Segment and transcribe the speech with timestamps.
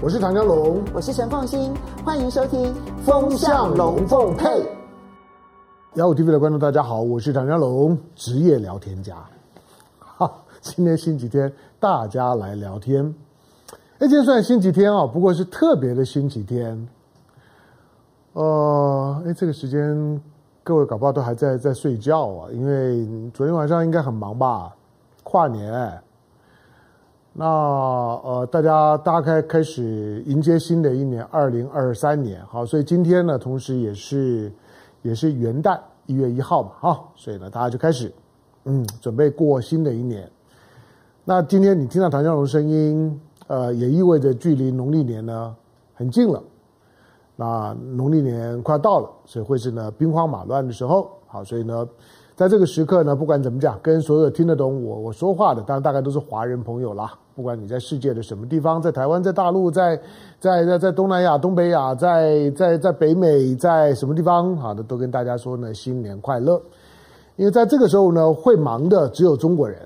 [0.00, 2.72] 我是唐江龙，我是陈凤新，欢迎收听
[3.04, 4.46] 《风向龙凤配》。
[5.94, 9.16] 幺五 TV 的观众大家好，我是唐江龙，职业聊天家。
[9.98, 13.12] 哈，今天星期天，大家来聊天。
[13.98, 16.88] 哎，今天算星期天啊，不过是特别的星期天。
[18.34, 20.22] 呃，哎，这个时间
[20.62, 23.04] 各位搞不好都还在在睡觉啊，因为
[23.34, 24.72] 昨天晚上应该很忙吧，
[25.24, 26.00] 跨年。
[27.40, 34.52] 那呃，大家大概开始迎接新的一年二零二三年，好，所以今天呢，同时也是
[35.02, 38.12] 也是元旦一月一号嘛，哈，所以呢，大家就开始
[38.64, 40.28] 嗯，准备过新的一年。
[41.24, 45.54] 那今天你听到唐江龙声音，呃，也意味着距离农历年呢
[45.94, 46.42] 很近了。
[47.36, 51.08] 那农历年快到了，所以会是呢兵荒马乱的时候。
[51.28, 51.88] 好，所以呢，
[52.34, 57.16] 在这个时刻呢，不管怎么讲，跟所有听得懂我我说话的，当然大概都是华人朋友啦。
[57.38, 59.96] 不管你在世界的什么地方，在台湾，在大陆，在
[60.40, 66.60] 在在在东南亚、东北亚，在在在北美，在什么地方，好的，都跟大家说呢，新年快乐。
[67.36, 69.78] 因为在这个时候呢，会忙的只有中国人。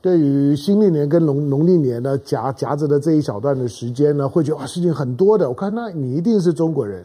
[0.00, 5.50] 对于新历年跟农农历年呢夹夹着的这一小段的时间呢，会觉得哇事情很多的。
[5.50, 7.04] 我看那你一定是中国人。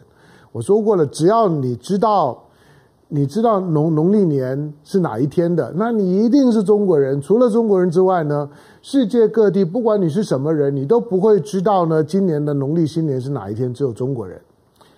[0.52, 2.42] 我说过了，只要你知道
[3.14, 7.20] 你知道农农历年是哪一天的，那你一定是中国人。
[7.20, 8.48] 除了中国人之外呢，
[8.80, 13.74] 世界各地不管你是什么人，你都不会知道呢今年的农历新年是哪一天。
[13.74, 14.40] 只有中国人。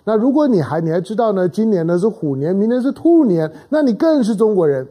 [0.05, 4.87] 那如果你还你还知道呢，今年呢是虎年，明年是兔年，那你更是中国人。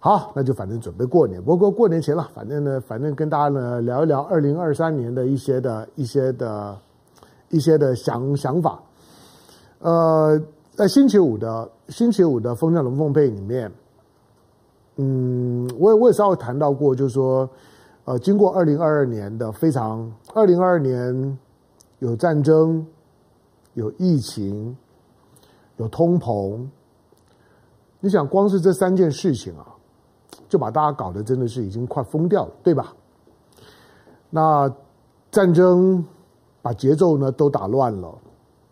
[0.00, 6.76] 好，那就反正准备过年，不过过年前了，反正呢，反正跟大家呢聊一聊二零二三年的一些的一些的
[7.48, 8.80] 一些的想想法。
[9.78, 10.40] 呃，
[10.74, 13.70] 在星期五的星期五的风向龙凤配里面，
[14.96, 17.48] 嗯，我也我也稍微谈到过，就是说，
[18.04, 21.38] 呃，经过二零二二年的非常，二零二二年
[21.98, 22.86] 有战争，
[23.74, 24.76] 有疫情，
[25.76, 26.64] 有通膨，
[28.00, 29.66] 你想光是这三件事情啊。
[30.48, 32.92] 就把大家搞得真的是已经快疯掉了，对吧？
[34.30, 34.68] 那
[35.30, 36.04] 战争
[36.60, 38.12] 把节奏呢都打乱了，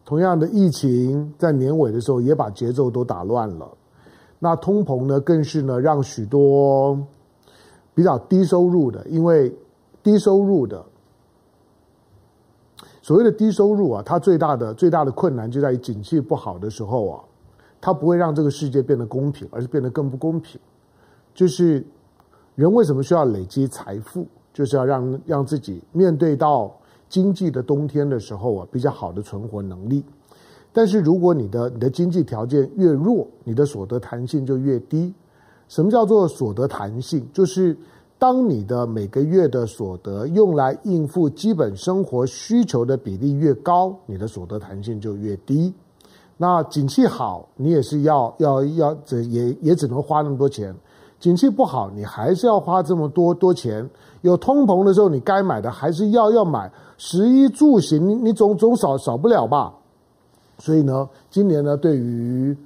[0.09, 3.71] 同样的疫情在年尾的时候也把节奏都打乱了。
[4.39, 6.99] 那通膨呢更是呢让许多
[7.95, 9.55] 比较低收入的，因为
[10.03, 10.83] 低收入的
[13.03, 17.21] 所谓的低收入啊，它最大的最大的困难就在于景气不好的时候啊，
[17.79, 20.59] 它不会让这个世界变得公平，而是变得更不公平。
[21.35, 21.87] 就是
[22.55, 24.27] 人为什么需要累积财富？
[24.55, 26.75] 就是要让让自己面对到
[27.09, 30.05] 经济的冬天的时候啊，比较好的存活能力。
[30.73, 35.13] 但是如果你的你的经济条件越弱，你的所得弹性就越低。
[35.69, 37.27] 什么叫做所得弹性？
[37.33, 37.77] 就是
[38.19, 45.73] 当你的每个月的所得用来应付基本生活需求的比例越高，你的所得弹性就越低。
[46.37, 50.75] 那景气好，你也是要要要，这也也只能花那么多钱。
[51.21, 53.89] 景气不好，你还是要花这么多多钱。
[54.23, 56.71] 有通膨的时候，你该买的还是要要买。
[56.97, 59.73] 食衣住行，你你总总少少不了吧？
[60.59, 62.56] 所以呢，今年呢，对于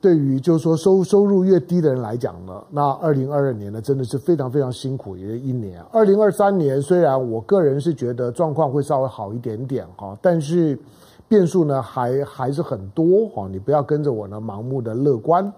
[0.00, 5.80] 对于就是说收收入越低的人来讲呢，那二零二二年呢，真的是非常非常辛苦的一年。
[5.92, 10.78] 二零二三年虽然我个人是觉得状况会稍微好一点点哈，但是
[11.26, 13.48] 变数呢还还是很多哈。
[13.50, 15.52] 你不要跟着我呢盲目的乐观。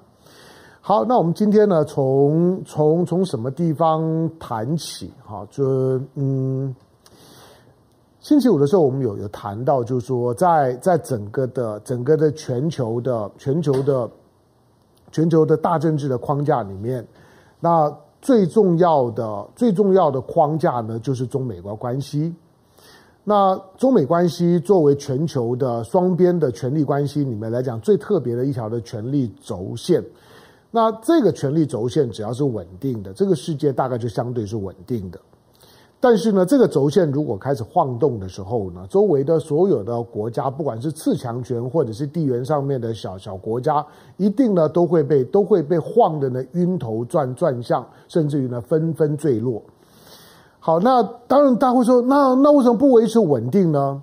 [0.86, 5.10] 好，那我们今天呢，从从从什么地方谈起？
[5.24, 6.76] 哈，就嗯，
[8.20, 14.10] 星期五的时候，我们有有谈到，就是说在，在整个的整个的全球的全球的
[15.10, 17.02] 全球的大政治的框架里面，
[17.60, 17.90] 那
[18.20, 22.30] 最重要的最重要的框架呢，就是中美国关系。
[23.24, 30.04] 那中美关系作为全球的双边的权力关系里面来讲，最特别的一条的权力轴线。
[30.76, 35.20] 那这个权力轴线只要是稳定的，这个世界大概就相对是稳定的。
[36.00, 43.86] 但是呢，这个轴线如果开始晃动的时候呢，周围的所有的国家，不管是次强权或者是地缘上面的小小国家，
[44.16, 49.62] 一定呢都会被都会被晃得呢晕头转转向，甚至于呢纷纷坠落。
[50.58, 54.02] 好，那当然大家会说，那那为什么不维持稳定呢？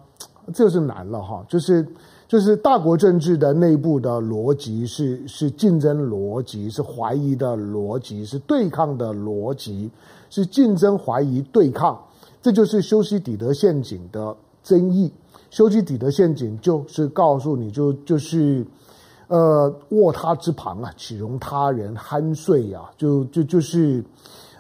[0.54, 1.86] 这就是难了哈，就是。
[2.32, 9.92] 就是大国政治的内部的逻辑是是竞争逻辑，是怀疑的逻辑，是对抗的逻辑，
[10.30, 12.02] 是竞争、怀疑、对抗，
[12.42, 14.34] 这就是修昔底德陷阱的
[14.64, 15.12] 争议。
[15.50, 18.66] 修昔底德陷阱就是告诉你就就是，
[19.28, 24.02] 呃，卧榻之旁啊，岂容他人酣睡啊，就就就是，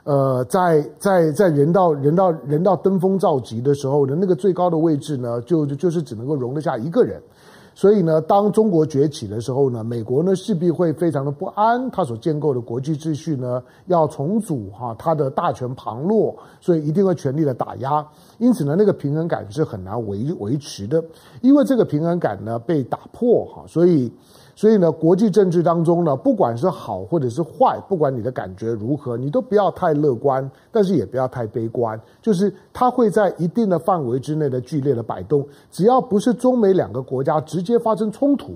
[0.03, 7.23] 呃，在在在人到人到人到登峰造极的时候呢，那个最高的位置呢，就就就是只能够容得下一个人。
[7.73, 18.05] 所以呢，当中国崛起的时候呢，美国呢势必会非常的不安，它所建构的国际秩序呢要重组哈，它的大权旁落，所以一定会全力的打压。
[18.37, 21.03] 因此呢，那个平衡感是很难维维持的，
[21.41, 24.11] 因为这个平衡感呢被打破哈，所以。
[24.61, 31.99] 所以呢，国际政治当中呢，不管是好或者是坏，不管你的感觉如何，你都不要太乐观，但是也不要太悲观。
[32.21, 38.51] 就是它会在一定的范围之内的剧烈的摆动，只要不是中美两个国家直接发生冲突，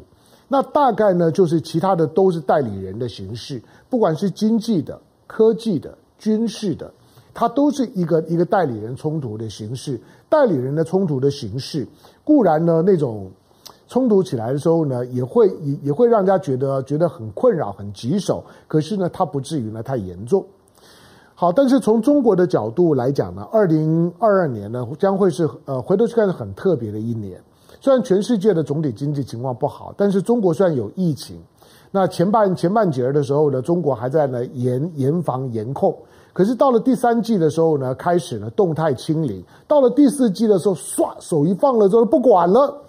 [0.48, 3.60] 那大概呢就是其他的都是代理人的形式，
[3.90, 6.94] 不管是经济的、科技的、军事的，
[7.34, 10.00] 它都是一个一个代理人冲突的形式。
[10.30, 11.88] 代理人的冲突的形式，
[12.24, 13.32] 固然呢那种。
[13.88, 18.44] 冲突起来的时候呢，也会也也会让人家觉得觉得很困扰、很棘手。
[18.68, 20.46] 可是呢，它不至于呢太严重。
[21.36, 27.40] 好，但是从中国的角度来讲呢，二零二二年呢将会是呃回头去看是很特别的一年。
[27.82, 31.40] 虽然全世界的总体经济情况不好，但是中国虽然有疫情，
[31.92, 35.96] 那前半前半截的时候呢，中国还在呢严严防严控。
[36.34, 39.44] 可是到了第三季的时候呢，开始呢动态清零。
[39.68, 42.82] 到了第四季的时候，唰手一放了之后不管了。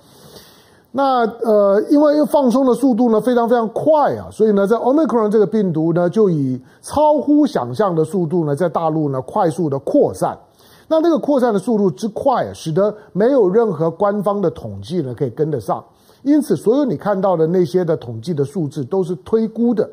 [0.97, 10.35] 那呃，因为放松的速度呢非常非常快啊，所以呢，在 Omicron 这个病毒呢，就以超乎想象的速度呢，在大陆呢快速的扩散。
[10.89, 15.85] 那这个扩散的速度之快啊，使得没有任何官方的统计呢可以跟得上。
[16.23, 19.87] 因此，所有你看到的那些的统计的数字都是推估的。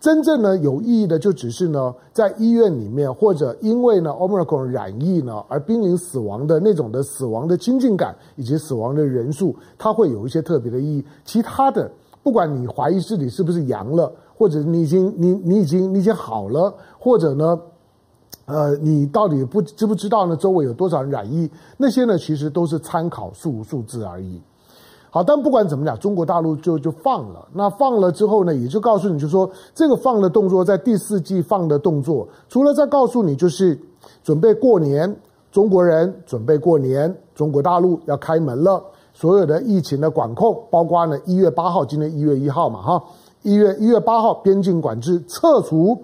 [0.00, 11.04] 真正呢有意义的，就只是呢在医院里面，或者因为呢 Omicron 染疫呢而濒临死亡的那种的死亡的亲近感以及死亡的人数，它会有一些特别的意义。
[11.24, 11.90] 其他的，
[12.22, 17.60] 不管你怀疑自己是不是阳了，或者你已经你你已经你已经好了，或者呢，
[18.46, 24.40] 呃，你到底不知不知道呢周围有多少人染疫，那些呢其实都是参考数数字而已。
[25.10, 27.48] 好，但不管怎么讲，中国大陆就就放了。
[27.54, 33.78] 那放了之后呢，也就告诉你，就说这个放的动作，在第四季放的动作，除了在告诉你，就是
[34.22, 35.16] 准备过年，
[35.50, 38.82] 中国人准备过年，中国大陆要开门了，
[39.14, 43.02] 所有的疫情的管控，包括呢一月八号，今天一月一号嘛，哈，
[43.42, 45.98] 一月一月八号边境管制撤除，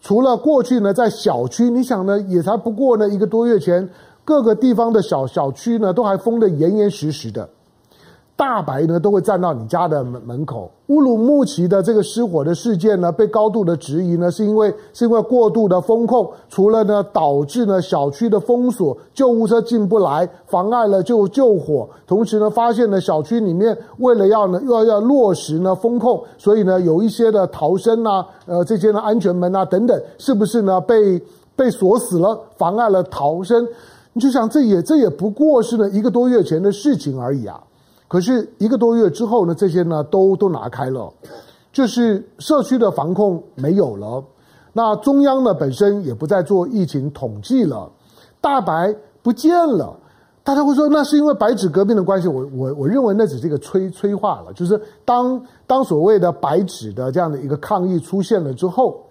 [0.00, 3.88] 除了过去呢在小区，你想呢也才不过呢一个多月前，
[4.24, 7.48] 各个地方的小小区呢都还封得严严实实的。
[8.36, 10.70] 大白呢都会站到你家的门门口。
[10.88, 31.22] 乌鲁木齐的这个失火的事件呢，被高度的质疑呢，是因为是因为过度的封控，除了呢导致呢小区的封锁，救护车进不来，妨碍了救救火，同时呢发现呢小区里面为了要呢又要要落实呢封控，所以呢有一些的逃生啊，呃这些呢安全门啊等等，是不是呢被
[31.56, 33.66] 被锁死了，妨碍了逃生？
[34.12, 37.58] 你就想这也这也不过是呢一个多月前的事情而已啊。
[38.08, 41.12] 可是一个多月之后呢，这些呢都都拿开了，
[41.72, 44.22] 就是社区的防控没有了，
[44.72, 47.90] 那中央呢本身也不再做疫情统计了，
[48.40, 49.96] 大白不见了，
[50.42, 59.03] 大家会说那是因为白纸革命的关系，我我我认为那只是一个催催化了，就是当当所谓的白纸的这样的一个抗议出现了之后。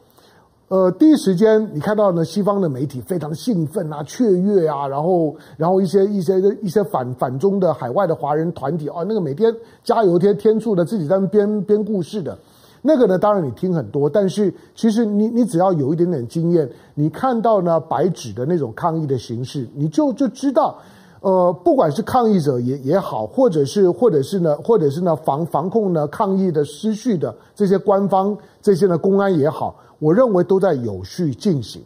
[0.70, 12.40] 呃，第一时间你看到呢，西方的媒体非常兴奋啊、雀跃啊，然后，然后一些一些一些反反中的海外的华人团体啊，那个每天加油添添醋的，自己在那编编故事的，
[12.82, 20.80] 那个呢，当然你听很多，但是其实你你只要有一点点经验，你看到呢白纸的那种抗议的形式，你就就知道，
[21.22, 29.76] 呃，不管是抗议者也也好，或者是或者是呢，或者是呢防防控呢抗议的失序的这些官方这些呢公安也好。
[30.04, 31.82] 我认为都在有序进行，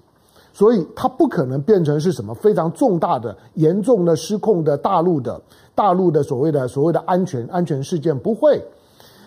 [0.51, 5.39] 所以它不可能变成是什么非常重大的、严重的失控的大陆的
[5.75, 8.59] 大陆的所谓的所谓的安全安全事件不会。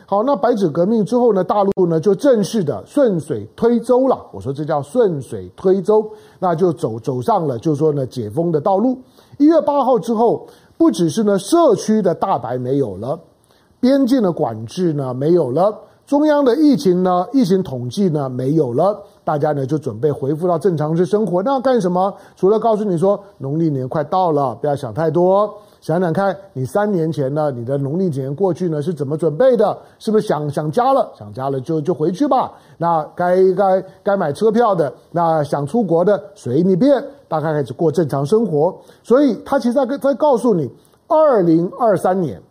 [0.07, 4.27] 好，那白纸革命之后呢，大陆呢就正式的顺水推舟了。
[4.33, 6.05] 我说这叫顺水推舟，
[6.41, 8.99] 那就走走上了就是说呢解封的道路。
[9.39, 13.17] 一月八号之后，不只是呢社区的大白没有了，
[13.79, 15.73] 边境的管制呢没有了。
[16.11, 21.41] 中央的疫情呢，疫情统计呢没有了，大家呢就准备恢复到正常之生活。
[21.41, 22.13] 那要干什么？
[22.35, 25.49] 除了告诉你说农历年快到了，不要想太多，
[25.81, 29.79] 想想看你三年前呢，你的农历年过去呢是怎么准备的？
[30.01, 31.13] 是不是想想家了？
[31.17, 32.55] 想家了就就回去吧。
[32.77, 38.77] 那该该该买车票的，那想出国的随你便，大概开始过正常生活。
[39.05, 40.69] 所以他其实在在告诉你，
[41.07, 42.43] 二零二三年，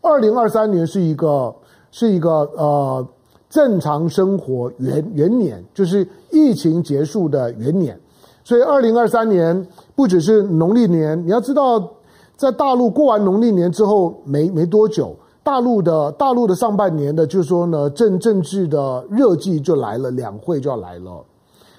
[0.00, 1.52] 二零二三年是一个。
[1.90, 3.06] 是一个呃
[3.48, 7.98] 正常生活元元年，就是疫情结束的元年。
[8.42, 11.92] 所以，二零二三年不只是农历年，你要知道，
[12.36, 21.22] 在大陆过完农历年之后没没多久，大陆的大陆的上半年的，就是说呢，政政治的热季就来了，两会就要来了。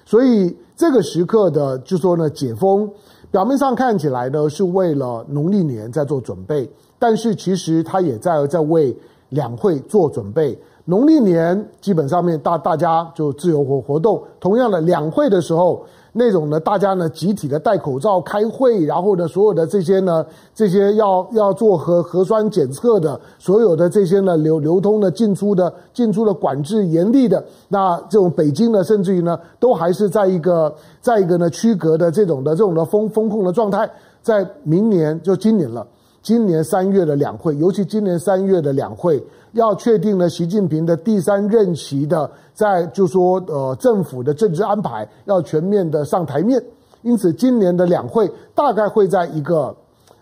[0.04, 2.88] 所以这个时刻的，就说呢，解封，
[3.30, 8.96] 表面上看起来呢是为了农历年在做准备，但是其实他也在在为
[9.32, 10.56] 两会做准备。
[10.84, 15.84] 农历年基本上面大大家就自由活活动，同样的两会的时候。
[16.14, 20.22] 那种呢，大家呢集体的戴口罩开会，然后呢，所有的这些呢，
[20.54, 35.86] 这些要要做核核酸检测的，所有的这些呢流流通的进出的进出的管制严厉的，那这种北京呢，甚至于呢，都还是在一个在一个呢区隔的这种的这种的封封控的状态，在明年就今年了，
[36.22, 39.22] 今年三月的两会，尤其今年三月的两会。
[39.54, 46.58] 要确定了习近平的第三任期的，在就说呃政府的政治安排要全面的上台面，
[47.02, 49.76] 因此今年的两会大概会在一个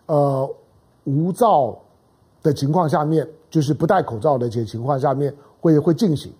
[0.06, 0.50] 呃
[1.04, 1.78] 无照
[2.42, 6.32] 的情况下面，就是不戴口罩的这些情况下面会会进行。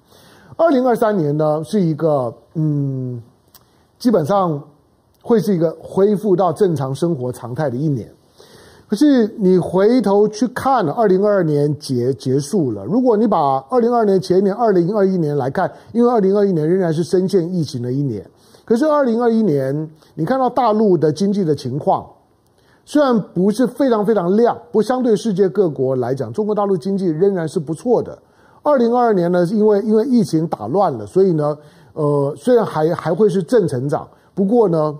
[0.56, 3.22] 二零二三年呢是一个嗯，
[4.00, 4.60] 基本上
[5.22, 8.12] 会是一个恢复到正常生活常态的一年。
[8.90, 12.84] 可是你回头去看，二零二二年结结束了。
[12.84, 18.28] 如果你把二零二二年前年二零二一年来看，因为二零二一年仍然是深陷疫情的一年。
[18.64, 22.04] 可是二零二一年，你看到大陆的经济的情况，
[22.84, 28.18] 虽然不是非常非常亮，不相对世界各国来讲，中国大陆经济仍然是不错的。
[28.64, 31.56] 二零二二年呢，因为因为疫情打乱了，所以呢，
[31.92, 34.98] 呃，虽然还还会是正成长，不过呢，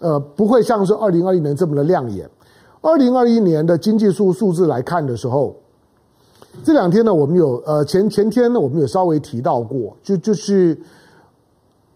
[0.00, 2.28] 呃，不会像是二零二一年这么的亮眼。
[2.80, 5.56] 二零二一年的经济数数字来看的时候，
[6.62, 10.78] 这两天呢，我们有呃前前天呢，我们有稍微提到过，就就是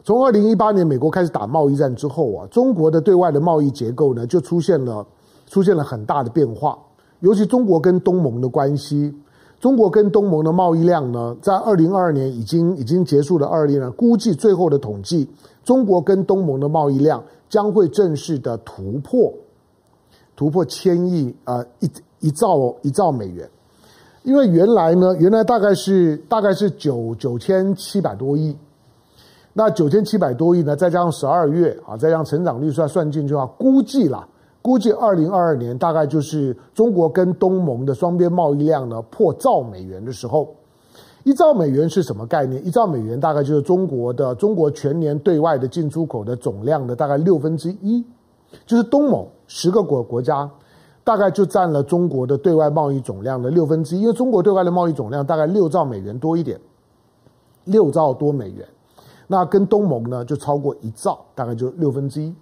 [0.03, 5.07] 从二零一八年美国开始打贸易战之后啊，中国的对外的贸易结构呢就出现了
[5.47, 6.77] 出现了很大的变化，
[7.21, 9.15] 尤其中国跟东盟的关系，
[9.61, 15.29] 中国跟东盟的贸易量呢，在二零二二年已经已经结束了二零年，估计最后的统计，
[15.63, 19.33] 中国跟东盟的贸易量将会正式的突破。
[20.35, 23.49] 突破千亿啊，一一兆一兆美元，
[24.23, 28.57] 因为原来呢，原来大概是大概是九九千七百多亿，
[29.53, 34.27] 那九千七百多亿呢，再加上十二月啊，再加上成长率算算进去的话，估计啦，
[34.63, 40.55] 估计二零二二年大概就是中国跟东盟的双边贸易量呢破兆美元的时候，
[41.25, 42.65] 一兆美元是什么概念？
[42.67, 48.03] 一兆美元大概就是中国的中国全年对外的进出口的总量的大概六分之一，
[48.65, 49.27] 就是东盟。
[49.55, 50.51] 十个国国家，
[51.05, 56.59] 大概就占了中国的对外贸易总量的六分之一，因为中国对外的贸易总量大概六兆美元多一点，
[57.65, 58.67] 六兆多美元，
[59.27, 62.35] 那跟东盟呢就超过一兆，大概就六分之一。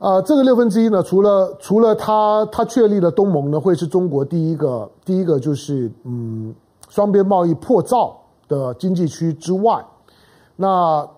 [0.00, 6.52] 啊，这个六分之一呢，除了除了他他确立了东盟呢会是中国第一个第一个就是嗯
[6.88, 8.16] 双边贸易破兆
[8.48, 9.84] 的经济区之外，
[10.56, 11.08] 那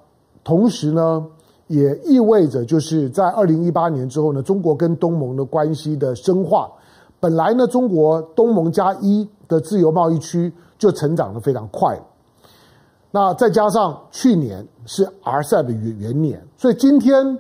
[0.45, 1.27] 同时呢。
[1.71, 6.69] 也意味着，就是在二零一八年之后呢，中国跟东盟的关系的深化。
[7.21, 11.97] 本来呢，中国东盟加一的自由贸易区就成长的非常快。
[13.13, 17.39] 那再加上去年是 RCEP 的元年，所以今天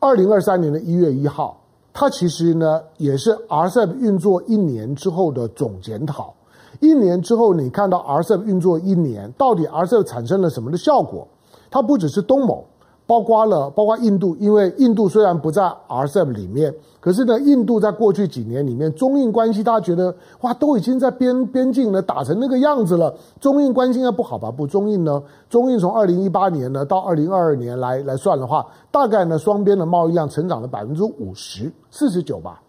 [0.00, 1.58] 二零二三年的一月一号，
[1.94, 6.34] 它其实呢也是 RCEP 运作一年之后的总检讨。
[6.80, 11.26] 一年之后，你看到 RCEP 运作一年，到底 RCEP 产生了什么的效果？
[11.70, 12.62] 它不只是东盟。
[13.10, 24.48] 包括了，包括印度，因为印度虽然不在 RCEP 里面，可是呢，印度在过去几年里面，中印关系大家觉得哇，都已经在边边境呢打成那个样子了，中印关系应该不好吧？
[24.48, 32.62] 不，中印呢，中印从二零一八年呢到二零二二年来来算的话，大概呢双边的贸易量成长了百分之五十四十九吧。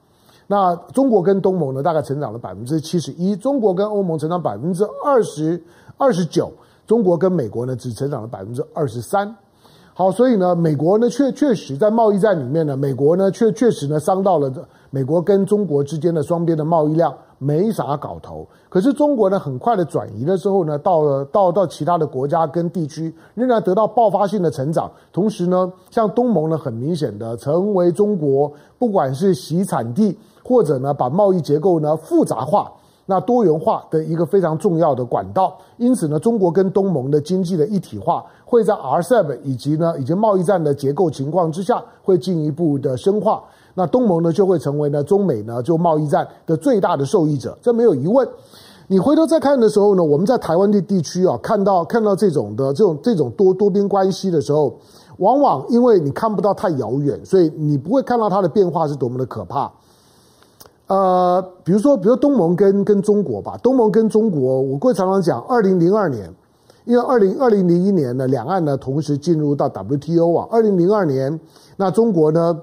[0.47, 5.63] 那中国跟东盟呢，大概成长了百分之七十一，中国跟欧盟成长百分之二十
[5.97, 6.51] 二十九，
[6.87, 9.35] 中国跟美国呢只成长了百分之二十三。
[10.01, 14.51] 好，所以呢，美国呢确确实在贸易战里面呢，美国呢确确实呢伤到了
[14.89, 18.47] 美国跟中国之间的双边的贸易量没啥搞头。
[18.67, 24.91] 可是中国呢很快的转移了之后呢，到了到到其他的国家跟地区仍然得到爆发性的成长。
[25.13, 32.71] 同时呢，像东盟呢很明显的成为中国不管是洗产地或者呢把贸易结构呢复杂化。
[33.11, 43.43] 那多元化的一个非常重要的管道，因此呢，中国跟东盟的经济的一体化会在 RCEP 以及呢以及贸易战的结构情况之下，会进一步的深化。
[43.73, 48.25] 那东盟呢就会成为呢中美呢就贸易战的最大的受益者，这没有疑问。
[48.87, 54.73] 你回头再看的时候呢，我们在台湾的地区啊，看到看到这种的这种这种多多边关系的时候，
[55.17, 59.69] 往往因为你看不到太遥远，所以你不会看到它的变化是多么的可怕。
[60.91, 66.29] 呃，比如说，比如东盟跟跟中国吧，东盟跟中国，我会常常讲，二零零二年，
[66.83, 71.39] 因为二零二零零一年呢，两岸呢同时进入到 WTO 啊，二零零二年，
[71.77, 72.59] 那中国呢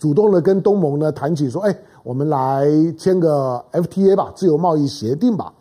[0.00, 1.76] 主动的跟东盟呢谈起说，哎。
[2.04, 2.66] 我们来
[2.96, 5.52] 签个 FTA 吧，自由贸易协定吧。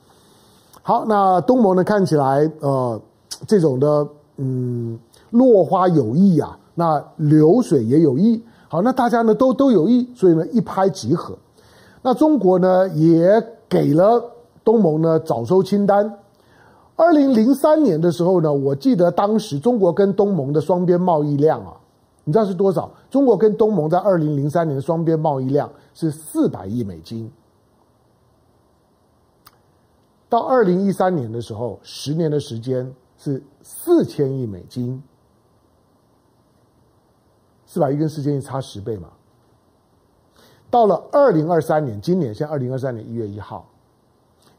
[0.82, 3.02] 好，那东盟呢看起来呃
[3.46, 4.08] 这种的
[4.38, 4.98] 嗯
[5.32, 8.42] 落花有意啊，那流水也有意。
[8.70, 11.38] 好，那大家呢都都有意，所以呢一拍即合。
[12.02, 14.32] 那中国呢也给了
[14.64, 16.20] 东盟呢早收清单。
[16.96, 21.78] 二零零三年的时候呢，我记得当时中国跟东盟的双边贸易量啊，
[22.24, 22.92] 你知道是多少？
[23.10, 25.70] 中国跟东盟在二零零三年的双边贸易量。
[26.00, 27.32] 是四百亿美金，
[30.30, 35.02] 到二零一三年的时候，十年的时间是四千亿美金，
[37.66, 39.10] 四百亿跟四千亿差十倍嘛。
[40.70, 43.66] 到了二零二三年，今年现在二零二三年一月一号，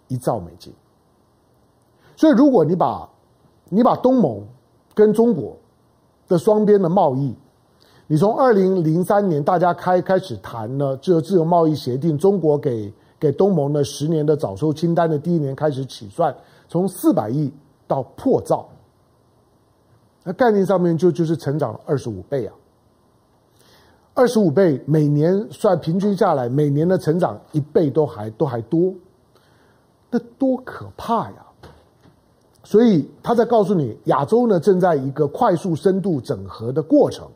[0.08, 0.72] 一兆美金。
[2.16, 3.08] 所以，如果你把
[3.68, 4.42] 你把东盟
[4.94, 5.56] 跟中国
[6.26, 7.36] 的双边的贸易，
[8.06, 16.34] 你从二零零三年大家开开始谈呢，这自由贸易协定，中国给给东盟的十年的早收清单的第一年开始起算，
[16.68, 17.52] 从四百亿
[17.86, 18.66] 到破兆，
[20.24, 22.54] 那概念上面就就是成长了二十五倍啊，
[24.18, 28.92] 二十五倍，每年算平均下来，每年的成长一倍都还都还多，
[30.10, 31.46] 那多可怕呀！
[32.64, 37.28] 所以他在告诉你，亚洲呢正在一个快速深度整合的过程。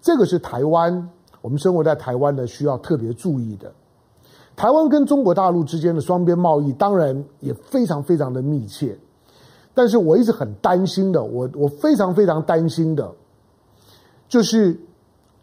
[0.00, 1.06] 这个是台湾，
[1.42, 3.70] 我们生活在台湾的需要特别注意的。
[4.56, 8.96] 台湾跟中国大陆之间的双边贸易当然也非常非常的密切，
[9.74, 13.12] 但是我一直很担心的，我我非常非常担心的，
[14.30, 14.80] 就是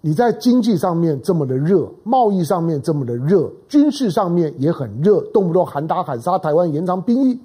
[0.01, 7.39] 你在经济上面这么的热，贸易上面这么的热，军事上面也很热，动不动喊打喊杀，台湾延长兵役。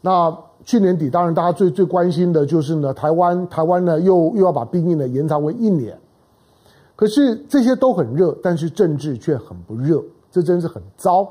[0.00, 5.98] 那去年底，当然大家最最关心的就是呢，台湾台湾呢又又要把兵役呢延长为一年。
[6.96, 11.28] 可是这些都很热，但是政治却很不热，这真是很糟。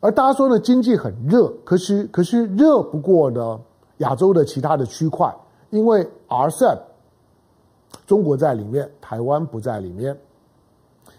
[0.00, 3.58] 而大家说呢，经济很热，可是可是热不过呢
[3.98, 5.34] 亚洲的其他的区块，
[5.70, 6.78] 因为 R 战
[8.06, 10.16] 中国在里面，台湾不在里面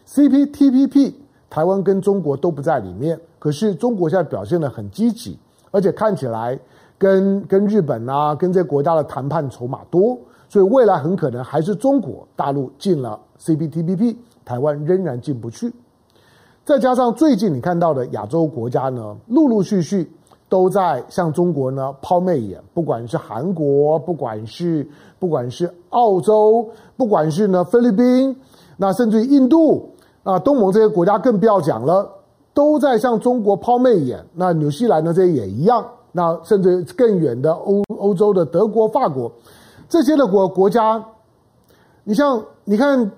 [0.08, 1.14] ；CPTPP
[1.50, 3.20] 台湾跟中国都不在里面。
[3.40, 5.38] 可是中国现在表现得很积极，
[5.72, 6.60] 而且看起来
[6.98, 10.18] 跟跟日本啊，跟这些国家的谈判筹码多。
[10.50, 15.72] 所以未来很可能还是中国大陆进了 CPTPP，台湾仍然进不去。
[16.64, 20.10] 再加上最近你看到的亚洲国家呢，陆陆续续
[20.50, 24.88] 都在向中国呢抛媚眼，不管是韩国，不管是
[25.20, 28.36] 不管是澳洲，不管是呢菲律宾，
[28.78, 29.90] 那甚至于印度，
[30.24, 32.10] 啊东盟这些国家更不要讲了，
[32.54, 34.26] 都在向中国抛媚眼。
[34.34, 39.32] 那纽西兰呢这也一样，那甚至更远的欧欧洲的德国、法国。
[39.90, 41.04] 这些的国国家，
[42.04, 43.12] 你像你看，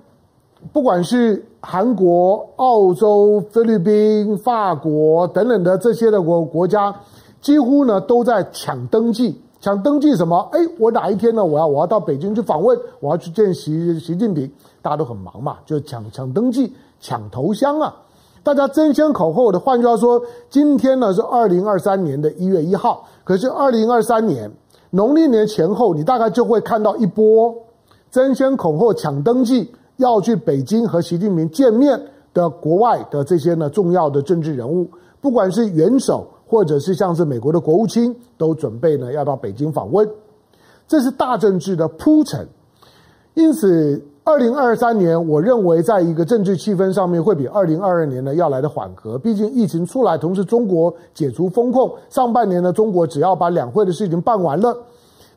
[0.71, 6.95] 不管是韩国、澳洲、菲律宾、法国等等的这些的国国家，
[7.41, 10.47] 几乎呢都在抢登记，抢登记什么？
[10.51, 11.43] 哎，我哪一天呢？
[11.43, 17.95] 我要我要到北京去访问，我要去见习习近平，大家都很忙嘛，就抢抢登记、抢头香啊！
[18.41, 19.59] 大家争先恐后的。
[19.59, 24.51] 换句话说，今天呢是二零二三年的一月一号，可是二零二三年。
[24.91, 27.53] 农历年前后，你大概就会看到一波
[28.09, 32.01] 争先恐后抢登记，要去北京和习近平见面
[32.33, 34.89] 的国外的这些呢重要的政治人物，
[35.21, 40.09] 不管是元首或者是像是美国的国务卿，都准备呢要到北京访问，
[40.87, 42.47] 这是大政治的铺陈。
[43.35, 49.15] 因此，二零二三年，我认为在一个政治气氛上面会比二零二二年呢要来的缓和。
[49.17, 54.75] 毕竟疫情出来，同时中国解除风控，上半年呢，中国只要把两会的事情办完了，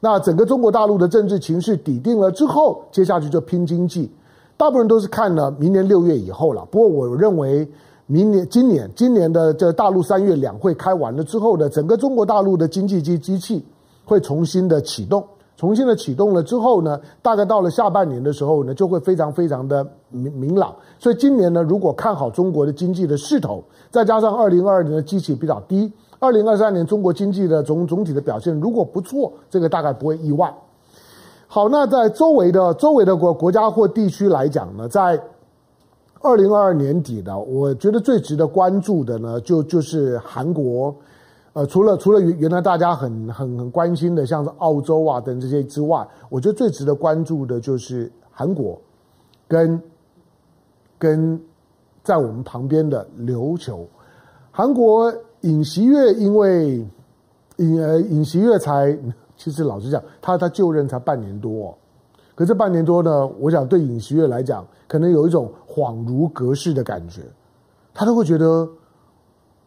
[0.00, 4.10] 那整个中国大陆的政治情势底定了之后，接下去就拼经济。
[4.56, 6.66] 大部分人都是看了明年六月以后了。
[6.70, 7.68] 不过我认为，
[8.06, 13.64] 明年、今年、今年的这大陆三月两会开完了之后呢整个中国大陆的经济机机器
[14.04, 15.24] 会重新的启动。
[15.54, 20.74] 重新的启动了之后呢，大概到了下半年的时候呢，就会非常非常的明明朗。
[20.98, 30.52] 所以今年呢，如果看好中国的经济的势头，再加上二零二二年的机器比较低，二零二三年中国经济的总总体的表现如果不错，这个大概不会意外。
[31.46, 35.20] 好，那在周围的周围的国国家或地区来讲呢，在
[36.22, 40.94] 二零二二年底的，我觉得最值得关注的呢，就就是韩国。
[41.54, 48.80] 呃，除了除了原原来大家很很很关心的，像是澳洲啊等这些之外，我觉得最值得关注的就是韩国
[49.46, 49.78] 跟
[50.98, 51.38] 跟
[52.02, 53.86] 在我们旁边的琉球。
[54.50, 56.86] 韩国尹锡悦因为
[57.56, 58.96] 尹呃尹锡悦才，
[59.36, 61.74] 其实老实讲，他他就任才半年多，哦，
[62.34, 67.22] 可这半年多呢，我想对尹锡悦来讲，可能有一种恍如隔世的感觉，
[67.94, 68.68] 他都会觉得。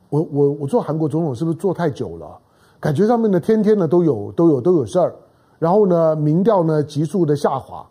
[0.10, 2.38] 我我我做韩国总统是不是做太久了？
[2.80, 5.14] 感觉上面呢，天天呢都有都有都有事儿，
[5.58, 7.86] 然后呢，民调呢急速的下滑，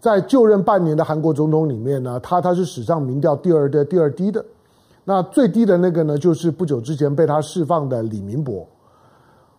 [0.00, 4.44] 在就任半年的韩国总统里面呢，他他是史上民调第二的第二低的，
[5.04, 8.66] 那最低的那个呢，就是不久之前被他释放的李明博。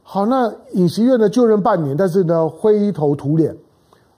[0.01, 3.55] 好，那尹锡悦呢就任半年，但是呢灰头土脸。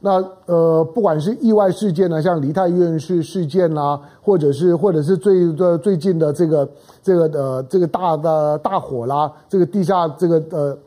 [0.05, 6.69] 那呃，不管是意外事件呢，像梨泰院事事件啦，或者是或者是最的最近的这个
[7.01, 10.77] 这个呃这个大的大火啦，这个地下这个呃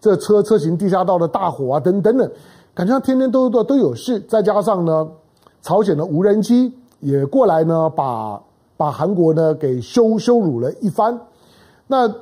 [0.00, 2.28] 这车车行地下道的大火啊，等等等，
[2.74, 4.18] 感觉上天天都都都有事。
[4.22, 5.08] 再加上呢，
[5.62, 8.42] 朝鲜的无人机也过来呢，把
[8.76, 11.16] 把韩国呢给羞羞辱了一番。
[11.86, 12.12] 那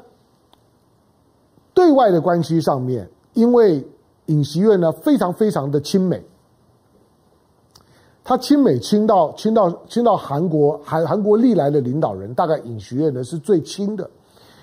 [1.72, 3.82] 对外的关系上面，因为
[4.26, 6.22] 尹锡悦呢非常非常的亲美。
[8.24, 14.08] 他亲美亲到亲到亲到韩国韩韩国历来的领导人，大概尹锡悦呢是最亲的，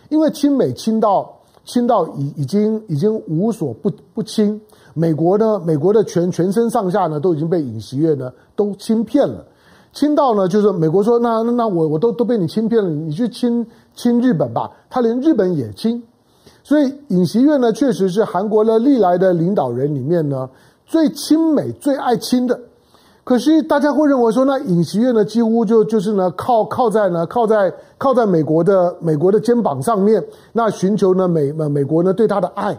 [0.10, 1.32] 因为亲美亲到
[1.63, 4.60] 亲到已已经已经无所不不亲。
[4.95, 9.45] 美国呢，美国的全全身上下呢都已经被尹锡悦呢都亲骗了，
[9.93, 16.02] 亲到呢就是美国说那那那我我都都被你亲骗了，你去亲亲日本吧，他连日本也亲，
[16.63, 20.50] 所以尹锡悦呢确实是韩国的历来的领导人里面呢
[20.88, 22.60] 最亲美最爱亲的。
[23.23, 32.77] 可是大家会认为说，那尹锡悦呢，几乎就就是呢，靠靠在呢，靠在靠在美国的美国的肩膀上面，那寻求呢美呃美国呢对他的爱。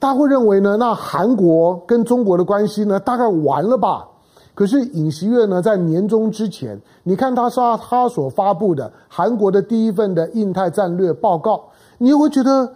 [0.00, 4.04] 大家会认为呢，那韩国跟中国的关系呢，大概完了吧？
[4.54, 11.62] 可是尹锡悦呢，在年终之前，你看他说他所发布的韩国的第一份的印太战略报告，
[11.98, 12.68] 你又会觉得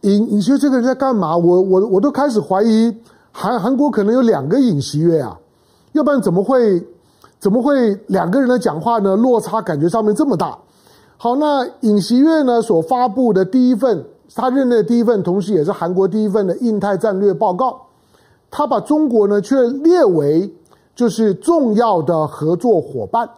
[0.00, 1.36] 尹尹锡悦这个人在干嘛？
[1.36, 2.92] 我我我都开始怀疑
[3.30, 5.38] 韩韩国可能有两个尹锡悦啊。
[5.92, 6.86] 要不然怎么会，
[7.38, 9.16] 怎么会两个人的讲话呢？
[9.16, 10.58] 落差感觉上面这么大。
[11.16, 17.80] 好，那尹锡悦呢所发布的第一份，他任内的第一份，同时也是韩国第一份的印太战略报告，
[18.50, 20.52] 他把中国呢却列为
[20.96, 23.28] 就是重要的合作伙伴。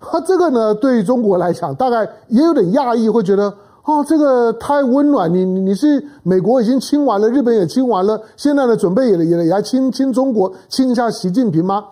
[0.00, 3.52] 他这个呢对于中国来讲，大概也有点讶异，会觉得
[3.84, 5.32] 哦，这个太温暖。
[5.32, 11.84] 你你是美国已经亲完了，日本也亲完了，现在呢准备也也也来亲亲中国，亲一下习近平吗？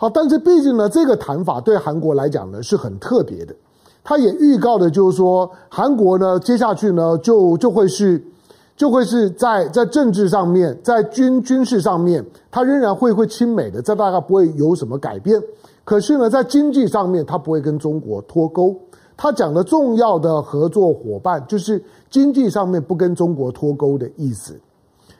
[0.00, 3.54] 好，但是毕竟呢，这个谈法对韩国来讲呢是很特别的。
[4.02, 8.24] 他也预告的就是说，韩国呢接下去呢就就会是，
[8.74, 15.38] 就会是在在政治上面，在军军事上面，他仍然会会亲美的，这大概不会有什么改变。
[15.84, 18.74] 可是呢，在经济上面，他不会跟中国脱钩。
[19.18, 24.58] 他讲的重要的合作伙伴，就是经济上面不跟中国脱钩的意思，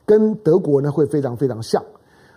[0.07, 1.85] 跟德国呢会非常非常像。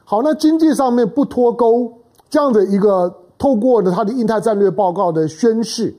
[0.03, 1.89] 好，那经济上面不脱钩。
[2.33, 5.93] 这样的一个透过呢，他的印太战略报告的宣示，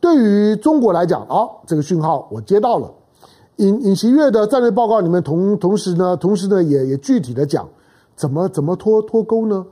[0.00, 2.90] 对于中国来讲，啊，这个讯号我接到了。
[3.56, 7.68] 尹尹锡悦的战略报告里面同同时呢，同时呢也也具体的讲，
[8.16, 9.66] 怎么怎么脱脱钩呢？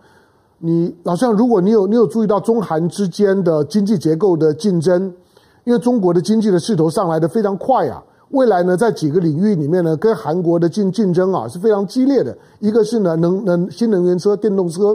[0.59, 5.11] 你老像，如果你有你有注意到中韩之间的经济结构的竞争，
[5.65, 12.37] 因为中国的经济的势头上来的非常快啊，未来呢在几个领域里面呢，跟韩国的竞竞争啊是非常激烈的。
[12.61, 14.95] 一个是呢能能新能源车、电动车。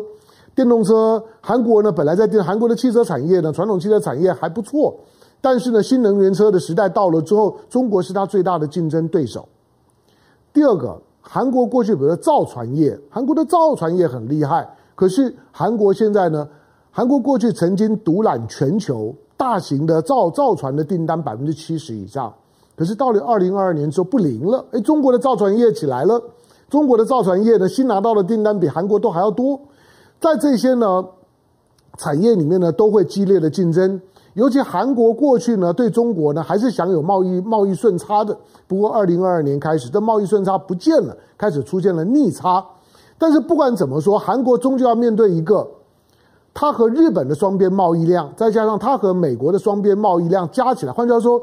[0.53, 4.93] 电动车，韩国呢本来在电，韩国的汽车产业呢，传统汽车产业还不错，
[5.39, 9.47] 但是呢，新能源车的时代到了之后，中国是它最大的竞争对手。
[10.51, 16.45] 第二个，韩国过去比如说造船业，韩国的造船业很厉害，可是韩国现在呢，
[16.91, 22.33] 韩国过去曾经独揽全球大型的造造船的订单百分之七十以上，
[22.75, 26.21] 可是到了二零二二年之后不灵了，诶，中国的造船业起来了，
[26.69, 29.57] 中国的造船业呢，新拿到的订单比韩国都还要多。
[30.21, 31.03] 在这些呢
[31.97, 33.99] 产业里面呢，都会激烈的竞争。
[34.35, 38.37] 尤其韩国过去呢，对中国呢还是享有贸易贸易顺差的。
[38.65, 42.65] 不过，二零二二年开始，这贸易顺差不见了，开始出现了逆差。
[43.17, 45.67] 但是不管怎么说，韩国终究要面对一个，
[46.53, 51.41] 它和日本的双边贸易量，再加上它和美国的双边贸易量加起来，换句话说，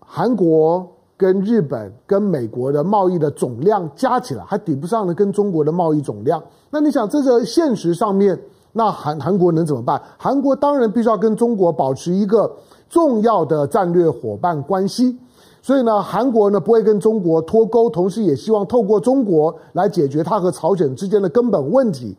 [0.00, 0.95] 韩国。
[1.16, 6.42] 跟日本、跟美国的贸易的总量加起来，还抵不上呢跟中国的贸易总量。
[6.70, 8.38] 那你想，这个现实上面，
[8.72, 10.00] 那韩韩国能怎么办？
[10.18, 12.54] 韩国当然必须要跟中国保持一个
[12.90, 15.16] 重要的战略伙伴关系。
[15.62, 22.16] 所以呢，韩国呢不会跟中国脱钩，同时也希望透过中国来解决它和朝鲜之间的根本问题。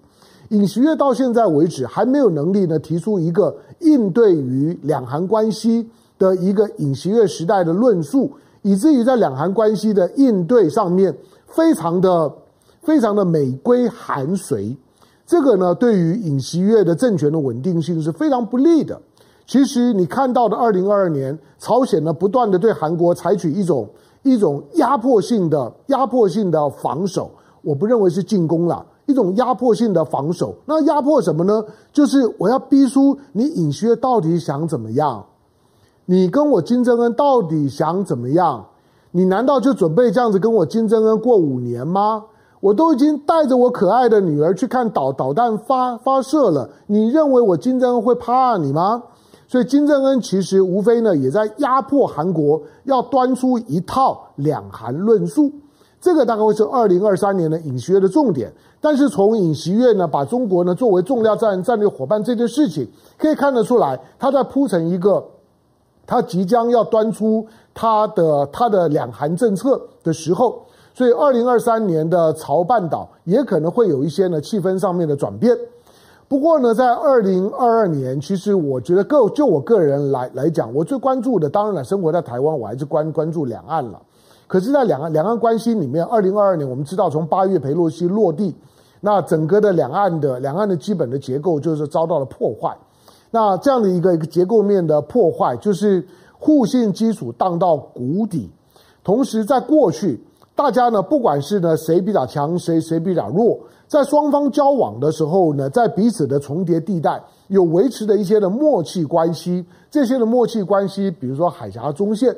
[0.49, 11.15] 尹锡悦到现在为止还没有能力呢提出一个应对于两韩关系的一个尹锡悦时代的论述，以至于在两韩关系的应对上面
[11.45, 12.31] 非常的
[12.81, 14.77] 非常的美规韩随，
[15.25, 19.01] 这个呢对于尹锡悦的政权的稳定性是非常不利的。
[19.45, 23.87] 其实你看到的，二零二二年，朝鲜呢不断的对韩国采取一种
[24.23, 30.53] 一种压迫性的压迫性的防守，我不认为是进攻了，一种压迫性的防守。
[30.65, 31.63] 那压迫什么呢？
[31.93, 35.25] 就是我要逼出你尹锡悦到底想怎么样？
[36.09, 38.65] 你跟我金正恩到底想怎么样？
[39.11, 42.23] 你难道就准备这样子跟我金正恩过五年吗？
[42.61, 49.03] 我都已经带着我可爱的女儿去看导导弹发发射了，你认为我金正恩会怕你吗？
[49.49, 55.51] 所以金正恩其实无非呢，也在压迫韩国，要端出一套两韩论述。
[55.99, 58.53] 这个大概会是二零二三年的尹锡悦的重点。
[58.79, 65.23] 但是从尹锡悦呢，把中国呢作为重要战战略伙伴这件事情，可以看得出来，他在铺成一个，
[66.07, 75.55] 他即将要端出他的他的两韩政策的时候，所以二零二三年的朝半岛也可能会有一些呢气氛上面的转变。
[76.29, 84.01] 不过呢，在二零二二年，其实我觉得个就我个人来来讲，我最关注的当然了，生活在台湾，我还是关关注两岸了。
[84.47, 88.55] 可是，在两岸两岸关系里面，二零二二年我们知道，从八月裴洛西落地，
[89.01, 92.77] 那整个的两岸的两岸的基本的结构就是遭到了破坏。
[93.31, 96.05] 那这样的一个一个结构面的破坏，就是
[96.37, 98.49] 互信基础荡到谷底。
[99.03, 100.19] 同时，在过去，
[100.55, 103.59] 大家呢，不管是呢谁比较强，谁谁比较弱。
[103.87, 112.35] 在双方交往的时候呢，在彼此的重叠地带有维持的一些的默契关系，这些的默契关系，比如说海峡中线，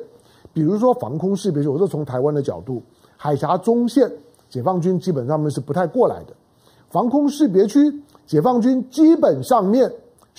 [0.54, 2.84] 比如说防空识别区，我是从台湾的角度，
[3.18, 4.12] 海峡中线
[4.48, 6.34] 解放军基本上面是不太过来的，
[6.90, 7.80] 防空识别区
[8.28, 9.92] 解放军基本上面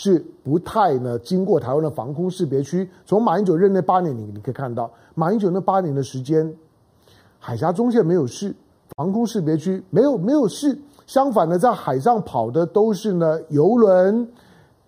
[0.02, 2.88] 是不太呢经过台湾的防空识别区。
[3.04, 6.50] 从马英九任内八年，你你可以看到，马英九那八年的时间，
[7.38, 8.54] 海峡中线没有事，
[8.96, 10.78] 防空识别区没有没有事。
[11.06, 14.26] 相反的，在海上跑的都是呢游轮、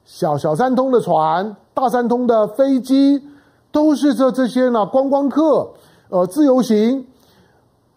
[0.06, 3.22] 小小三通的船、大三通的飞机，
[3.70, 5.70] 都是这这些呢观光客，
[6.08, 7.06] 呃自由行。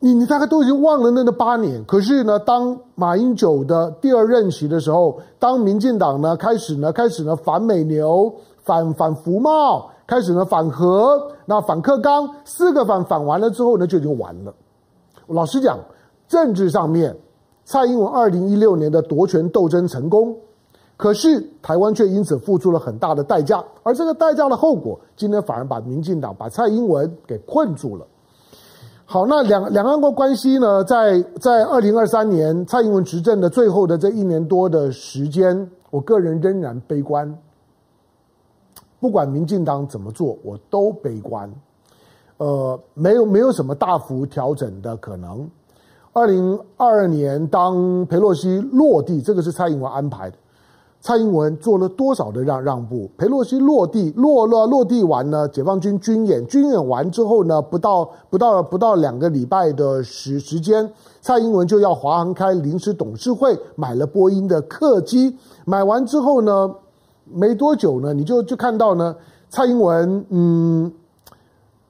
[0.06, 1.84] 你你大概都已经忘了那个八年。
[1.86, 8.32] 可是呢，当马英九的第二任期的时候，当民进党呢开始呢开始呢反美牛、
[8.64, 14.54] 反反服贸，开始呢反核、那反克刚，四个反反完了之后呢就已经完了。
[15.26, 15.80] 老实讲，
[16.28, 17.18] 政治上面。
[17.64, 20.38] 蔡英文二零一六年的夺权斗争成功，
[20.98, 28.06] 可是台湾却因此付出了很大的代价，而这个代价的后果，今天反而把民进党把蔡英文给困住了。
[29.08, 37.38] 好，那两两岸国关系呢，在在二零二三年蔡英文执政的最后的这一年多的时间，我个人仍然悲观。
[39.00, 41.54] 不管民进党怎么做，我都悲观。
[42.38, 45.48] 呃，没有没有什么大幅调整的可能。
[46.12, 50.38] 二零二二年，当裴洛西落地，这个是蔡英文安排的。
[51.06, 53.08] 蔡英文做了多少的让让步？
[53.16, 55.48] 裴洛西落地落落落地完呢？
[55.48, 57.62] 解放军军演军演完之后呢？
[57.62, 60.92] 不到不到不到两个礼拜的时时间，
[61.22, 65.38] 蔡英文就要华航开临时董事会，买了波音的客机。
[65.64, 66.74] 买完之后呢，
[67.32, 69.16] 没多久呢，你就就看到呢，
[69.48, 70.92] 蔡英文嗯。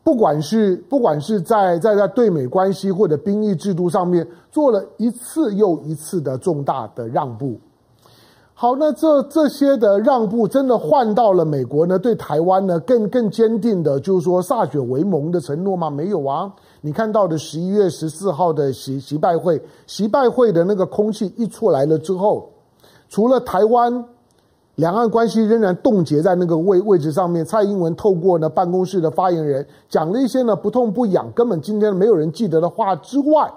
[0.04, 7.56] 不管是不管是在在在对美关系或者兵役制度上面做了一次又一次的重大的让步，
[8.58, 12.00] 好，那这这些的让步真的换到了美国呢？
[12.00, 15.89] 对台湾呢更更坚定的，就是说歃血为盟的承诺吗？
[15.89, 16.50] 没有啊！
[16.80, 22.50] 你看到的十一月十四号的习习拜会，习拜会的那个空气一出来了之后，
[23.10, 24.06] 除了台湾。
[24.76, 27.46] 两岸关系仍然冻结在那个位位置上面。
[27.46, 33.50] 蔡英文透过呢办公室的发言人讲了一些呢不痛不痒，根本今天没有人记得的话之外，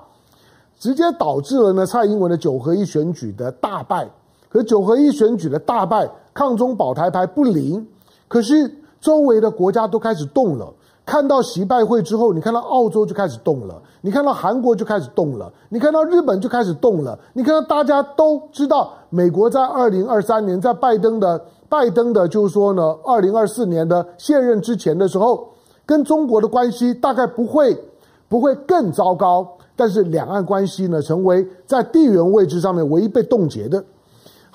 [0.78, 4.08] 直接导致了呢蔡英文的九合一选举的大败。
[4.48, 7.86] 可九合一选举的大败，抗中保台牌不灵。
[8.28, 10.72] 可是周围的国家都开始动了。
[11.04, 25.48] 看到习拜会之后，你看到澳洲就开始动了，你看到韩国就开始动了，你看到日本就开始动了，你看到大家都知道，美国在二零二三年，在拜登的拜登的，就是说呢，二零二四年的卸任之前的时候，
[25.86, 27.74] 跟中国的关系大概不会
[28.28, 33.82] 不会更糟糕，但是两岸关系呢，成为在地缘位置上面唯一被冻结的。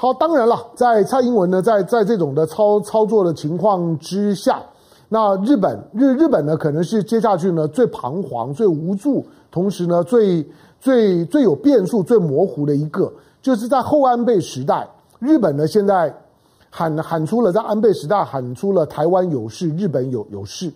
[0.03, 4.61] 好，当然了，在蔡英文呢，在在这种的操操作的情况之下。
[5.07, 10.45] 那日本日日本呢，可能是接下去呢最彷徨、最无助，同时呢最
[10.77, 13.09] 最最有变数、最模糊的一个，
[13.41, 14.85] 就是在后安倍时代，
[15.19, 16.13] 日本呢现在
[16.69, 20.69] 喊喊出了在安倍时代喊出了台湾有事，日本有有事。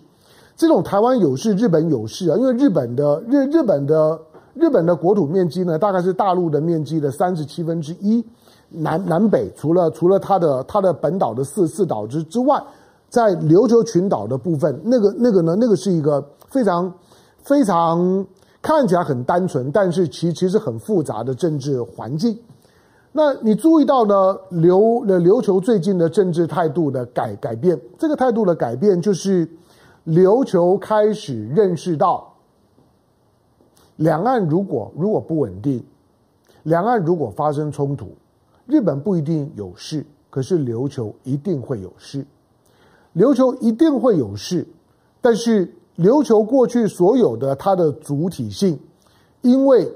[0.56, 4.18] 这种台湾有事，日本有事啊，因为日本的日日本的
[4.54, 8.24] 日本的国土面积呢，大概是大陆的面积的三十七分之一。
[8.70, 12.62] 南南北除了除了它的它的本岛的四四岛之之外，
[13.08, 16.92] 在琉球群岛的部分，那个那个呢，那个是一个非常
[17.38, 18.26] 非常
[18.60, 22.38] 看起来很单纯，但是其其实很复杂的政治环境。
[23.12, 29.48] 那你注意到呢，琉琉球最近的政治态度的改改变，这个态度的改变就是
[30.06, 32.34] 琉球开始认识到，
[33.96, 35.82] 两岸如果如果不稳定，
[36.64, 38.08] 两岸如果发生冲突。
[38.68, 42.26] 日本不一定有事，可是琉球一定会有事。
[43.16, 44.68] 琉球一定会有事，
[45.22, 48.78] 但是琉球过去所有的它的主体性，
[49.40, 49.90] 因为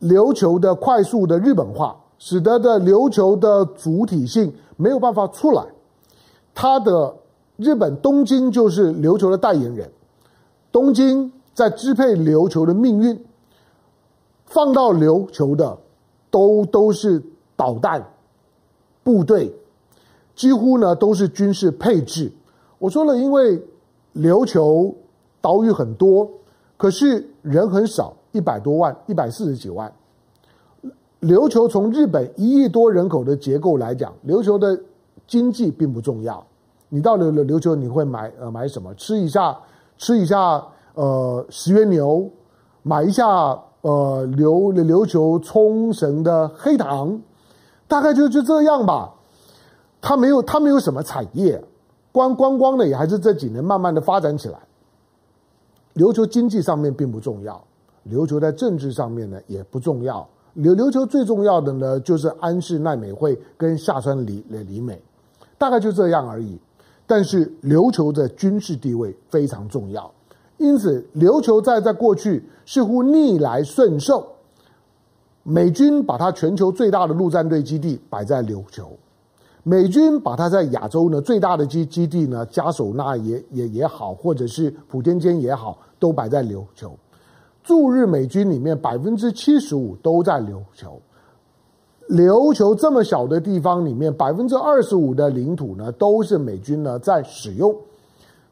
[0.00, 5.64] 琉球的快速的日本化，使得的琉球的主体性没有办法出来。
[6.52, 7.14] 它的
[7.56, 9.88] 日本东京就是琉球的代言人，
[10.72, 13.24] 东京在支配琉球的命运，
[14.46, 15.78] 放到琉球的。
[16.30, 17.22] 都都是
[17.56, 18.04] 导弹
[19.02, 19.52] 部队，
[20.34, 22.30] 几乎呢都是军事配置。
[22.78, 23.60] 我说了，因为
[24.14, 24.94] 琉球
[25.40, 26.30] 岛屿很多，
[26.76, 29.92] 可是人很少，一百多万，一百四十几万。
[31.20, 34.80] 琉球从日本一亿多人口的结构来讲，琉球的
[35.26, 36.46] 经济并不重要。
[36.88, 38.94] 你到了琉球，你会买呃买什么？
[38.94, 39.58] 吃一下
[39.98, 40.64] 吃一下
[40.94, 42.30] 呃十元牛，
[42.82, 43.60] 买一下。
[43.82, 47.20] 呃，琉琉球冲绳的黑糖，
[47.88, 49.14] 大概就就这样吧。
[50.02, 51.62] 它没有，它没有什么产业，
[52.12, 54.58] 观观光的也还是这几年慢慢的发展起来。
[55.94, 57.62] 琉球经济上面并不重要，
[58.08, 60.28] 琉球在政治上面呢也不重要。
[60.56, 65.00] 琉琉球最重要的呢就是安室奈美惠跟下川里里里美，
[65.56, 66.58] 大概就这样而已。
[67.06, 70.10] 但是琉球的军事地位非常重要。
[70.60, 74.26] 因此，琉球在在过去似乎逆来顺受，
[75.42, 78.90] 美军把它全球最大的陆战队基地摆在琉球，
[79.62, 86.92] 美军把它在亚洲呢最大的基基地呢嘉手纳也也也好，或者是普天间也好，都摆在琉球。
[87.62, 91.00] 驻日美军里面百分之七十五都在琉球，
[92.10, 97.74] 琉球这么小的地方里面，百分之二十五的领土呢都是美军呢在使用。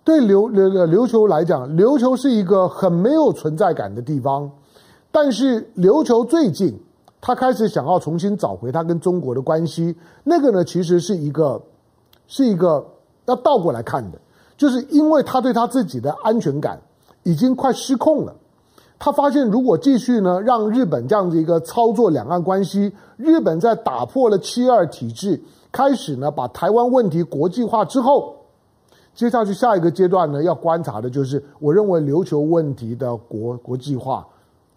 [0.09, 4.51] 对琉琉琉球来讲，琉球是一个很没有存在感的地方。
[5.13, 6.75] 但是琉球最近，
[7.21, 9.95] 他开始想要重新找回他跟中国的关系。
[10.25, 11.61] 那个呢，其实是一个，
[12.27, 12.83] 是一个
[13.27, 14.19] 要倒过来看的，
[14.57, 16.81] 就是因为他对他自己的安全感
[17.25, 18.35] 已经快失控了。
[18.99, 25.39] 他发现，如果继续呢，让日本这样子一个操作两岸关系，日本在打破了七二体制，
[25.71, 28.38] 开始呢把台湾问题国际化之后。
[29.19, 34.25] 接下去下一个阶段呢，要观察的就是，我认为琉球问题的国国际化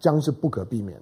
[0.00, 0.98] 将是不可避免。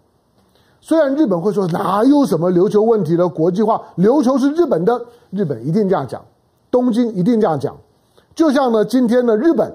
[0.78, 5.00] 虽然日本会说哪有什么琉球问题的国际化，琉球是日本的，
[5.30, 6.22] 日本一定这样讲，
[6.70, 7.74] 东京一定这样讲。
[8.34, 9.74] 就像呢，今天的日本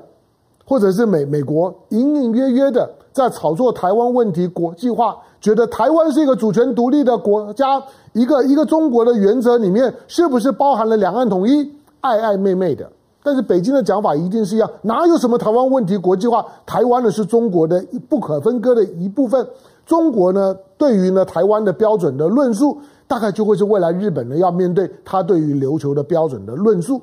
[0.64, 7.82] 或者是美美国隐隐约约的在炒作台湾问题国际化，觉得台湾是一个主权独立的国家，
[8.14, 11.64] 一个一个中国的原则里面是不是包含了两岸统一，
[12.02, 12.88] 暧暧昧昧的。
[13.26, 16.46] 但是北京的讲法一定是一样，哪有什么台湾问题国际化？
[16.64, 19.48] 台湾呢是中国的不可分割的一部分。
[19.84, 27.02] 中国呢对于呢台湾的标准的论述，大概就会是未来日本呢要面对他对于琉球的标准的论述。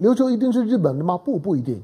[0.00, 1.18] 琉球一定是日本的吗？
[1.22, 1.82] 不，不一定。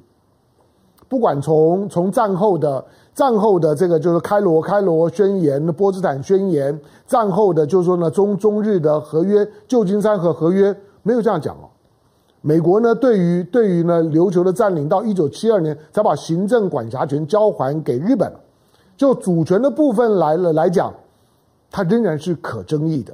[1.07, 2.83] 不管从从战后的
[3.15, 11.69] 战后的这个就是开罗开罗宣言、波茨坦宣言，战后的就是说呢中中日的合约、旧金山和合约，没有这样讲哦。
[12.43, 18.33] 美国呢，对于对于呢琉球的占领，到一九七二年才把行政管辖权交还给日本，
[18.97, 20.95] 就主权的部分来了来讲，
[21.73, 23.13] 它仍然是可争议的。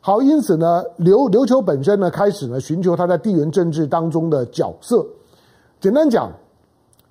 [0.00, 5.06] 好，因此呢，琉琉球本身呢开始呢寻求它在地缘政治当中的角色。
[5.80, 6.32] 简单讲，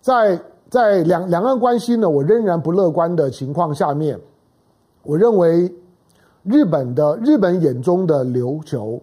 [0.02, 0.38] 在
[0.70, 4.20] 在两两岸关系呢，我仍然不乐观的情况下面，
[5.04, 5.74] 我认为
[6.44, 9.02] 日本的日本眼中的琉球。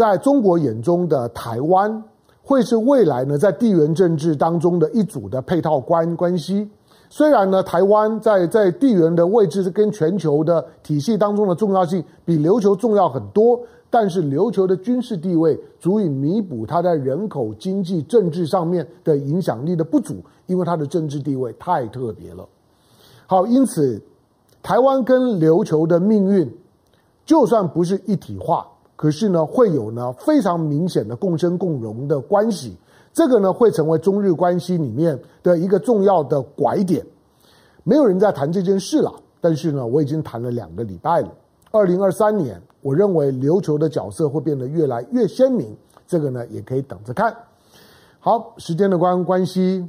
[0.00, 2.02] 在中国眼中的台湾，
[2.40, 6.66] 会是未来呢在地缘政治当中的一组的配套关关系。
[7.10, 22.48] 虽然呢，台湾在在地缘的位置是跟全球的体系当中的重要性比琉球重要很多，但是琉球的军事地位足以弥补它在人口、经济、政治上面的影响力的不足，因为它的政治地位太特别了。
[23.26, 24.00] 好，因此
[24.62, 26.50] 台湾跟琉球的命运，
[27.26, 28.66] 就算不是一体化，
[29.00, 32.76] 可是呢，会有呢非常明显的共生共荣的关系。
[33.14, 37.02] 这个呢，会成为中日关系里面的一个重要的拐点。
[37.82, 41.32] 没有人在谈这件事了，但是呢，我已经谈了两个礼拜了。
[41.70, 45.74] 二零二三年，我认为琉球的角色会变得越来越鲜明，
[46.06, 47.34] 这个呢也可以等着看。
[48.18, 49.82] 好，时间的关关系，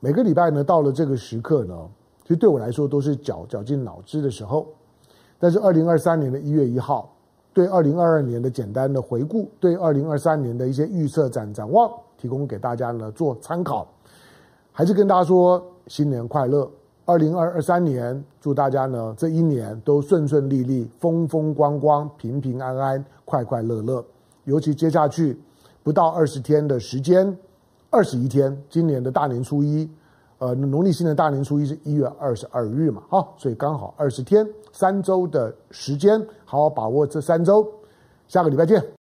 [0.00, 1.76] 每个礼拜呢到了这个时刻呢，
[2.22, 4.66] 其实对我来说都是绞绞尽脑汁的时候。
[5.38, 7.13] 但是二零二三年的一月一号，
[7.54, 13.86] 对二零二二年的简单的回顾，对二零二三年的一些预测展展望，提供给大家呢做参考。
[14.72, 16.68] 还是跟大家说新年快乐。
[17.06, 24.04] 二零二二三年，祝大家呢这一年都顺顺利利、风风光光、平平安安、快快乐乐。
[24.44, 25.38] 尤其接下去
[25.82, 27.36] 不到二十天的时间，
[27.90, 29.88] 二十一天，今年的大年初一，
[30.44, 37.66] 呃，农历新年大年初一是一月二十二日嘛，哈，所以刚好二十天，三周的时间，好好把握这三周。
[38.28, 39.03] 下个礼拜见。